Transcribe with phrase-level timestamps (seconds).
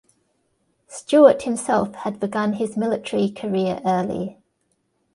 [0.87, 4.39] Stewart himself had begun his military career early.